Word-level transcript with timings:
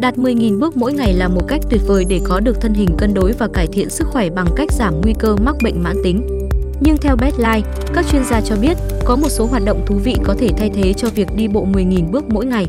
Đạt 0.00 0.14
10.000 0.14 0.58
bước 0.58 0.76
mỗi 0.76 0.92
ngày 0.92 1.14
là 1.14 1.28
một 1.28 1.40
cách 1.48 1.60
tuyệt 1.70 1.80
vời 1.86 2.04
để 2.08 2.20
có 2.24 2.40
được 2.40 2.60
thân 2.60 2.74
hình 2.74 2.88
cân 2.98 3.14
đối 3.14 3.32
và 3.32 3.48
cải 3.54 3.66
thiện 3.66 3.90
sức 3.90 4.06
khỏe 4.08 4.30
bằng 4.30 4.46
cách 4.56 4.72
giảm 4.72 5.00
nguy 5.02 5.12
cơ 5.18 5.36
mắc 5.36 5.54
bệnh 5.62 5.82
mãn 5.82 5.96
tính. 6.04 6.48
Nhưng 6.80 6.96
theo 6.96 7.16
Bedline, 7.16 7.62
các 7.94 8.04
chuyên 8.10 8.24
gia 8.24 8.40
cho 8.40 8.56
biết 8.56 8.76
có 9.04 9.16
một 9.16 9.28
số 9.28 9.46
hoạt 9.46 9.62
động 9.64 9.84
thú 9.86 9.98
vị 10.04 10.14
có 10.24 10.34
thể 10.38 10.48
thay 10.56 10.70
thế 10.74 10.92
cho 10.92 11.08
việc 11.10 11.28
đi 11.36 11.48
bộ 11.48 11.66
10.000 11.66 12.10
bước 12.10 12.24
mỗi 12.28 12.46
ngày. 12.46 12.66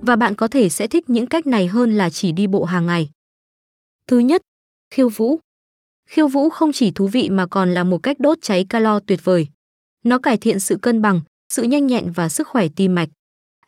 Và 0.00 0.16
bạn 0.16 0.34
có 0.34 0.48
thể 0.48 0.68
sẽ 0.68 0.86
thích 0.86 1.10
những 1.10 1.26
cách 1.26 1.46
này 1.46 1.66
hơn 1.66 1.92
là 1.92 2.10
chỉ 2.10 2.32
đi 2.32 2.46
bộ 2.46 2.64
hàng 2.64 2.86
ngày. 2.86 3.10
Thứ 4.06 4.18
nhất, 4.18 4.42
khiêu 4.94 5.08
vũ. 5.08 5.38
Khiêu 6.08 6.28
vũ 6.28 6.48
không 6.48 6.72
chỉ 6.72 6.90
thú 6.90 7.06
vị 7.06 7.30
mà 7.30 7.46
còn 7.46 7.74
là 7.74 7.84
một 7.84 7.98
cách 7.98 8.20
đốt 8.20 8.38
cháy 8.42 8.66
calo 8.68 9.00
tuyệt 9.00 9.24
vời. 9.24 9.46
Nó 10.04 10.18
cải 10.18 10.36
thiện 10.36 10.60
sự 10.60 10.76
cân 10.82 11.02
bằng, 11.02 11.20
sự 11.48 11.62
nhanh 11.62 11.86
nhẹn 11.86 12.12
và 12.12 12.28
sức 12.28 12.48
khỏe 12.48 12.68
tim 12.76 12.94
mạch. 12.94 13.08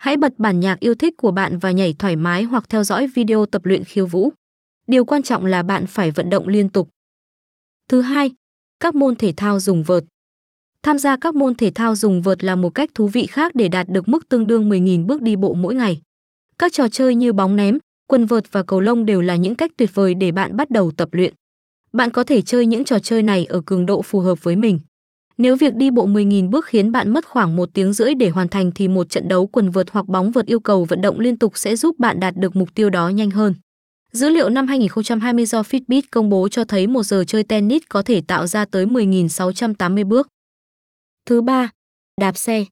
Hãy 0.04 0.16
bật 0.16 0.38
bản 0.38 0.60
nhạc 0.60 0.80
yêu 0.80 0.94
thích 0.94 1.14
của 1.16 1.30
bạn 1.30 1.58
và 1.58 1.70
nhảy 1.70 1.94
thoải 1.98 2.16
mái 2.16 2.42
hoặc 2.42 2.64
theo 2.68 2.84
dõi 2.84 3.06
video 3.06 3.46
tập 3.46 3.64
luyện 3.64 3.84
khiêu 3.84 4.06
vũ. 4.06 4.32
Điều 4.86 5.04
quan 5.04 5.22
trọng 5.22 5.44
là 5.46 5.62
bạn 5.62 5.86
phải 5.86 6.10
vận 6.10 6.30
động 6.30 6.48
liên 6.48 6.68
tục. 6.68 6.88
Thứ 7.88 8.00
hai, 8.00 8.30
các 8.80 8.94
môn 8.94 9.16
thể 9.16 9.32
thao 9.36 9.60
dùng 9.60 9.82
vợt. 9.82 10.04
Tham 10.82 10.98
gia 10.98 11.16
các 11.16 11.34
môn 11.34 11.54
thể 11.54 11.70
thao 11.70 11.96
dùng 11.96 12.22
vợt 12.22 12.44
là 12.44 12.56
một 12.56 12.70
cách 12.70 12.90
thú 12.94 13.08
vị 13.08 13.26
khác 13.26 13.54
để 13.54 13.68
đạt 13.68 13.88
được 13.88 14.08
mức 14.08 14.28
tương 14.28 14.46
đương 14.46 14.70
10.000 14.70 15.06
bước 15.06 15.22
đi 15.22 15.36
bộ 15.36 15.54
mỗi 15.54 15.74
ngày. 15.74 16.00
Các 16.58 16.72
trò 16.72 16.88
chơi 16.88 17.14
như 17.14 17.32
bóng 17.32 17.56
ném, 17.56 17.78
quần 18.06 18.26
vợt 18.26 18.52
và 18.52 18.62
cầu 18.62 18.80
lông 18.80 19.06
đều 19.06 19.20
là 19.20 19.36
những 19.36 19.54
cách 19.54 19.70
tuyệt 19.76 19.90
vời 19.94 20.14
để 20.14 20.32
bạn 20.32 20.56
bắt 20.56 20.70
đầu 20.70 20.90
tập 20.96 21.08
luyện. 21.12 21.34
Bạn 21.92 22.10
có 22.10 22.24
thể 22.24 22.42
chơi 22.42 22.66
những 22.66 22.84
trò 22.84 22.98
chơi 22.98 23.22
này 23.22 23.44
ở 23.44 23.62
cường 23.66 23.86
độ 23.86 24.02
phù 24.02 24.20
hợp 24.20 24.44
với 24.44 24.56
mình. 24.56 24.80
Nếu 25.38 25.56
việc 25.56 25.74
đi 25.74 25.90
bộ 25.90 26.06
10.000 26.06 26.50
bước 26.50 26.66
khiến 26.66 26.92
bạn 26.92 27.10
mất 27.10 27.26
khoảng 27.26 27.56
một 27.56 27.68
tiếng 27.72 27.92
rưỡi 27.92 28.14
để 28.14 28.28
hoàn 28.28 28.48
thành 28.48 28.72
thì 28.74 28.88
một 28.88 29.10
trận 29.10 29.28
đấu 29.28 29.46
quần 29.46 29.70
vợt 29.70 29.86
hoặc 29.90 30.06
bóng 30.06 30.30
vợt 30.30 30.46
yêu 30.46 30.60
cầu 30.60 30.84
vận 30.84 31.00
động 31.00 31.20
liên 31.20 31.38
tục 31.38 31.52
sẽ 31.56 31.76
giúp 31.76 31.98
bạn 31.98 32.20
đạt 32.20 32.36
được 32.36 32.56
mục 32.56 32.74
tiêu 32.74 32.90
đó 32.90 33.08
nhanh 33.08 33.30
hơn. 33.30 33.54
Dữ 34.12 34.28
liệu 34.28 34.48
năm 34.48 34.66
2020 34.66 35.46
do 35.46 35.62
Fitbit 35.62 36.02
công 36.10 36.30
bố 36.30 36.48
cho 36.48 36.64
thấy 36.64 36.86
một 36.86 37.02
giờ 37.02 37.24
chơi 37.26 37.44
tennis 37.44 37.82
có 37.88 38.02
thể 38.02 38.20
tạo 38.20 38.46
ra 38.46 38.64
tới 38.64 38.86
10.680 38.86 40.04
bước. 40.04 40.28
Thứ 41.26 41.42
ba, 41.42 41.70
đạp 42.20 42.36
xe. 42.36 42.64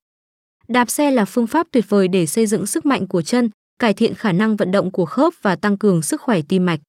Đạp 0.67 0.89
xe 0.89 1.11
là 1.11 1.25
phương 1.25 1.47
pháp 1.47 1.67
tuyệt 1.71 1.85
vời 1.89 2.07
để 2.07 2.25
xây 2.25 2.45
dựng 2.45 2.65
sức 2.65 2.85
mạnh 2.85 3.07
của 3.07 3.21
chân, 3.21 3.49
cải 3.79 3.93
thiện 3.93 4.13
khả 4.13 4.31
năng 4.31 4.55
vận 4.55 4.71
động 4.71 4.91
của 4.91 5.05
khớp 5.05 5.33
và 5.41 5.55
tăng 5.55 5.77
cường 5.77 6.01
sức 6.01 6.21
khỏe 6.21 6.41
tim 6.49 6.65
mạch. 6.65 6.79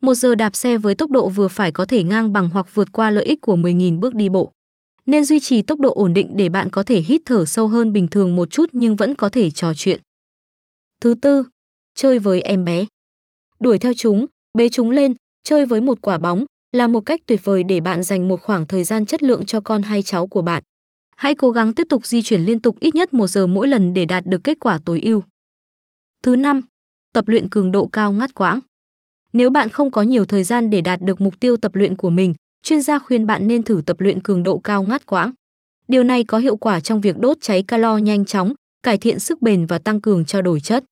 Một 0.00 0.14
giờ 0.14 0.34
đạp 0.34 0.56
xe 0.56 0.78
với 0.78 0.94
tốc 0.94 1.10
độ 1.10 1.28
vừa 1.28 1.48
phải 1.48 1.72
có 1.72 1.84
thể 1.84 2.02
ngang 2.02 2.32
bằng 2.32 2.50
hoặc 2.50 2.74
vượt 2.74 2.92
qua 2.92 3.10
lợi 3.10 3.24
ích 3.24 3.40
của 3.40 3.56
10.000 3.56 4.00
bước 4.00 4.14
đi 4.14 4.28
bộ. 4.28 4.52
Nên 5.06 5.24
duy 5.24 5.40
trì 5.40 5.62
tốc 5.62 5.80
độ 5.80 5.92
ổn 5.94 6.14
định 6.14 6.30
để 6.36 6.48
bạn 6.48 6.70
có 6.70 6.82
thể 6.82 7.00
hít 7.00 7.22
thở 7.24 7.44
sâu 7.44 7.68
hơn 7.68 7.92
bình 7.92 8.08
thường 8.08 8.36
một 8.36 8.50
chút 8.50 8.70
nhưng 8.72 8.96
vẫn 8.96 9.14
có 9.14 9.28
thể 9.28 9.50
trò 9.50 9.72
chuyện. 9.74 10.00
Thứ 11.00 11.14
tư, 11.22 11.44
chơi 11.94 12.18
với 12.18 12.40
em 12.40 12.64
bé. 12.64 12.84
Đuổi 13.60 13.78
theo 13.78 13.92
chúng, 13.96 14.26
bế 14.58 14.68
chúng 14.68 14.90
lên, 14.90 15.14
chơi 15.42 15.66
với 15.66 15.80
một 15.80 15.98
quả 16.02 16.18
bóng 16.18 16.44
là 16.72 16.86
một 16.86 17.00
cách 17.00 17.20
tuyệt 17.26 17.40
vời 17.44 17.64
để 17.64 17.80
bạn 17.80 18.02
dành 18.02 18.28
một 18.28 18.42
khoảng 18.42 18.66
thời 18.66 18.84
gian 18.84 19.06
chất 19.06 19.22
lượng 19.22 19.46
cho 19.46 19.60
con 19.60 19.82
hay 19.82 20.02
cháu 20.02 20.26
của 20.26 20.42
bạn. 20.42 20.62
Hãy 21.16 21.34
cố 21.34 21.50
gắng 21.50 21.74
tiếp 21.74 21.86
tục 21.88 22.06
di 22.06 22.22
chuyển 22.22 22.40
liên 22.40 22.60
tục 22.60 22.80
ít 22.80 22.94
nhất 22.94 23.14
một 23.14 23.26
giờ 23.26 23.46
mỗi 23.46 23.68
lần 23.68 23.94
để 23.94 24.04
đạt 24.04 24.26
được 24.26 24.44
kết 24.44 24.58
quả 24.60 24.78
tối 24.84 25.00
ưu. 25.00 25.22
Thứ 26.22 26.36
năm, 26.36 26.60
tập 27.12 27.28
luyện 27.28 27.48
cường 27.48 27.72
độ 27.72 27.86
cao 27.86 28.12
ngắt 28.12 28.34
quãng. 28.34 28.60
Nếu 29.32 29.50
bạn 29.50 29.68
không 29.68 29.90
có 29.90 30.02
nhiều 30.02 30.24
thời 30.24 30.44
gian 30.44 30.70
để 30.70 30.80
đạt 30.80 31.00
được 31.02 31.20
mục 31.20 31.40
tiêu 31.40 31.56
tập 31.56 31.74
luyện 31.74 31.96
của 31.96 32.10
mình, 32.10 32.34
chuyên 32.64 32.82
gia 32.82 32.98
khuyên 32.98 33.26
bạn 33.26 33.48
nên 33.48 33.62
thử 33.62 33.82
tập 33.86 34.00
luyện 34.00 34.20
cường 34.20 34.42
độ 34.42 34.58
cao 34.58 34.82
ngắt 34.82 35.06
quãng. 35.06 35.32
Điều 35.88 36.04
này 36.04 36.24
có 36.24 36.38
hiệu 36.38 36.56
quả 36.56 36.80
trong 36.80 37.00
việc 37.00 37.18
đốt 37.18 37.36
cháy 37.40 37.62
calo 37.62 37.98
nhanh 37.98 38.24
chóng, 38.24 38.54
cải 38.82 38.98
thiện 38.98 39.18
sức 39.18 39.42
bền 39.42 39.66
và 39.66 39.78
tăng 39.78 40.00
cường 40.00 40.24
trao 40.24 40.42
đổi 40.42 40.60
chất. 40.60 40.84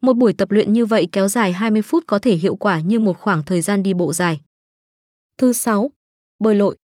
Một 0.00 0.16
buổi 0.16 0.32
tập 0.32 0.50
luyện 0.50 0.72
như 0.72 0.86
vậy 0.86 1.08
kéo 1.12 1.28
dài 1.28 1.52
20 1.52 1.82
phút 1.82 2.04
có 2.06 2.18
thể 2.18 2.34
hiệu 2.34 2.56
quả 2.56 2.80
như 2.80 3.00
một 3.00 3.18
khoảng 3.18 3.42
thời 3.42 3.60
gian 3.60 3.82
đi 3.82 3.94
bộ 3.94 4.12
dài. 4.12 4.40
Thứ 5.38 5.52
6. 5.52 5.90
Bơi 6.38 6.54
lội. 6.54 6.76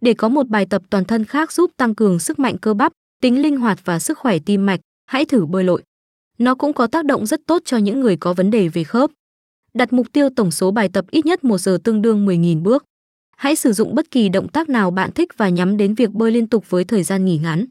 Để 0.00 0.14
có 0.14 0.28
một 0.28 0.48
bài 0.48 0.66
tập 0.66 0.82
toàn 0.90 1.04
thân 1.04 1.24
khác 1.24 1.52
giúp 1.52 1.70
tăng 1.76 1.94
cường 1.94 2.18
sức 2.18 2.38
mạnh 2.38 2.58
cơ 2.58 2.74
bắp, 2.74 2.92
tính 3.22 3.42
linh 3.42 3.56
hoạt 3.56 3.78
và 3.84 3.98
sức 3.98 4.18
khỏe 4.18 4.38
tim 4.38 4.66
mạch, 4.66 4.80
hãy 5.06 5.24
thử 5.24 5.46
bơi 5.46 5.64
lội. 5.64 5.82
Nó 6.38 6.54
cũng 6.54 6.72
có 6.72 6.86
tác 6.86 7.04
động 7.04 7.26
rất 7.26 7.40
tốt 7.46 7.62
cho 7.64 7.76
những 7.76 8.00
người 8.00 8.16
có 8.16 8.34
vấn 8.34 8.50
đề 8.50 8.68
về 8.68 8.84
khớp. 8.84 9.10
Đặt 9.74 9.92
mục 9.92 10.06
tiêu 10.12 10.28
tổng 10.36 10.50
số 10.50 10.70
bài 10.70 10.88
tập 10.92 11.04
ít 11.10 11.26
nhất 11.26 11.44
1 11.44 11.58
giờ 11.58 11.78
tương 11.84 12.02
đương 12.02 12.26
10.000 12.26 12.62
bước. 12.62 12.84
Hãy 13.36 13.56
sử 13.56 13.72
dụng 13.72 13.94
bất 13.94 14.10
kỳ 14.10 14.28
động 14.28 14.48
tác 14.48 14.68
nào 14.68 14.90
bạn 14.90 15.12
thích 15.12 15.28
và 15.36 15.48
nhắm 15.48 15.76
đến 15.76 15.94
việc 15.94 16.10
bơi 16.10 16.30
liên 16.30 16.46
tục 16.46 16.64
với 16.70 16.84
thời 16.84 17.02
gian 17.02 17.24
nghỉ 17.24 17.38
ngắn. 17.38 17.64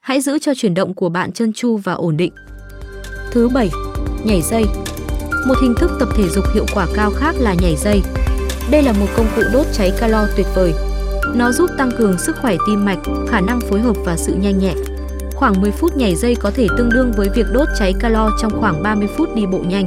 Hãy 0.00 0.20
giữ 0.20 0.38
cho 0.38 0.54
chuyển 0.54 0.74
động 0.74 0.94
của 0.94 1.08
bạn 1.08 1.32
chân 1.32 1.52
chu 1.52 1.76
và 1.76 1.92
ổn 1.92 2.16
định. 2.16 2.32
Thứ 3.30 3.48
7. 3.48 3.70
Nhảy 4.24 4.42
dây. 4.42 4.64
Một 5.46 5.54
hình 5.62 5.74
thức 5.78 5.90
tập 6.00 6.08
thể 6.16 6.28
dục 6.28 6.44
hiệu 6.54 6.66
quả 6.74 6.86
cao 6.94 7.10
khác 7.16 7.34
là 7.38 7.54
nhảy 7.62 7.76
dây. 7.76 8.02
Đây 8.70 8.82
là 8.82 8.92
một 8.92 9.06
công 9.16 9.26
cụ 9.36 9.42
đốt 9.52 9.66
cháy 9.72 9.92
calo 10.00 10.26
tuyệt 10.36 10.46
vời. 10.54 10.72
Nó 11.34 11.52
giúp 11.52 11.70
tăng 11.78 11.90
cường 11.98 12.18
sức 12.18 12.36
khỏe 12.42 12.56
tim 12.66 12.84
mạch, 12.84 12.98
khả 13.28 13.40
năng 13.40 13.60
phối 13.60 13.80
hợp 13.80 13.96
và 14.04 14.16
sự 14.16 14.34
nhanh 14.34 14.58
nhẹn. 14.58 14.76
Khoảng 15.34 15.60
10 15.60 15.70
phút 15.70 15.96
nhảy 15.96 16.14
dây 16.14 16.34
có 16.34 16.50
thể 16.50 16.66
tương 16.78 16.90
đương 16.90 17.12
với 17.16 17.28
việc 17.34 17.46
đốt 17.52 17.68
cháy 17.78 17.94
calo 18.00 18.30
trong 18.42 18.60
khoảng 18.60 18.82
30 18.82 19.08
phút 19.16 19.34
đi 19.34 19.46
bộ 19.46 19.58
nhanh. 19.58 19.84